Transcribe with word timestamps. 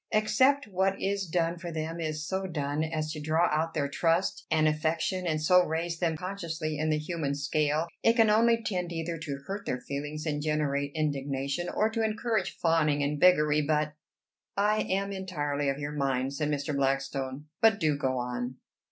Except 0.11 0.67
what 0.67 0.99
is 0.99 1.27
done 1.27 1.59
for 1.59 1.71
them 1.71 1.99
is 1.99 2.25
so 2.25 2.47
done 2.47 2.83
as 2.83 3.11
to 3.11 3.21
draw 3.21 3.47
out 3.51 3.75
their 3.75 3.87
trust 3.87 4.47
and 4.49 4.67
affection, 4.67 5.27
and 5.27 5.39
so 5.39 5.63
raise 5.63 5.99
them 5.99 6.17
consciously 6.17 6.79
in 6.79 6.89
the 6.89 6.97
human 6.97 7.35
scale, 7.35 7.85
it 8.01 8.15
can 8.15 8.27
only 8.27 8.63
tend 8.63 8.91
either 8.91 9.19
to 9.19 9.43
hurt 9.45 9.67
their 9.67 9.79
feelings 9.79 10.25
and 10.25 10.41
generate 10.41 10.91
indignation, 10.95 11.69
or 11.69 11.87
to 11.87 12.03
encourage 12.03 12.57
fawning 12.57 13.03
and 13.03 13.19
beggary. 13.19 13.61
But" 13.61 13.93
"I 14.57 14.79
am 14.89 15.11
entirely 15.11 15.69
of 15.69 15.77
your 15.77 15.91
mind," 15.91 16.33
said 16.33 16.49
Mr. 16.49 16.75
Blackstone. 16.75 17.45
"But 17.61 17.79
do 17.79 17.95
go 17.95 18.17
on." 18.17 18.55